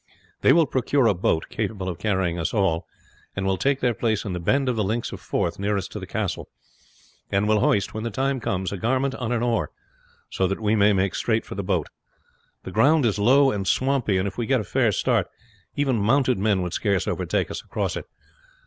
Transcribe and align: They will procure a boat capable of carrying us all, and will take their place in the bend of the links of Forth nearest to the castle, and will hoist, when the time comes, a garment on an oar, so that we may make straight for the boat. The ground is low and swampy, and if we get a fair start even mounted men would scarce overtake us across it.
They 0.41 0.51
will 0.51 0.65
procure 0.65 1.05
a 1.05 1.13
boat 1.13 1.45
capable 1.49 1.87
of 1.87 1.99
carrying 1.99 2.39
us 2.39 2.55
all, 2.55 2.87
and 3.35 3.45
will 3.45 3.55
take 3.59 3.81
their 3.81 3.93
place 3.93 4.25
in 4.25 4.33
the 4.33 4.39
bend 4.39 4.67
of 4.67 4.75
the 4.75 4.83
links 4.83 5.11
of 5.11 5.21
Forth 5.21 5.59
nearest 5.59 5.91
to 5.91 5.99
the 5.99 6.07
castle, 6.07 6.49
and 7.31 7.47
will 7.47 7.59
hoist, 7.59 7.93
when 7.93 8.03
the 8.03 8.09
time 8.09 8.39
comes, 8.39 8.71
a 8.71 8.77
garment 8.77 9.13
on 9.13 9.31
an 9.31 9.43
oar, 9.43 9.69
so 10.31 10.47
that 10.47 10.59
we 10.59 10.75
may 10.75 10.91
make 10.91 11.13
straight 11.13 11.45
for 11.45 11.53
the 11.53 11.61
boat. 11.61 11.85
The 12.63 12.71
ground 12.71 13.05
is 13.05 13.19
low 13.19 13.51
and 13.51 13.67
swampy, 13.67 14.17
and 14.17 14.27
if 14.27 14.39
we 14.39 14.47
get 14.47 14.59
a 14.59 14.63
fair 14.63 14.91
start 14.91 15.27
even 15.75 15.97
mounted 16.01 16.39
men 16.39 16.63
would 16.63 16.73
scarce 16.73 17.07
overtake 17.07 17.51
us 17.51 17.61
across 17.63 17.95
it. 17.95 18.05